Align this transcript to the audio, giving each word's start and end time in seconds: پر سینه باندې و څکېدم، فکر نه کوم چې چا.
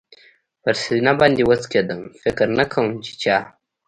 پر 0.63 0.73
سینه 0.83 1.13
باندې 1.19 1.43
و 1.45 1.51
څکېدم، 1.61 2.01
فکر 2.21 2.47
نه 2.57 2.65
کوم 2.71 2.87
چې 3.05 3.11
چا. 3.21 3.37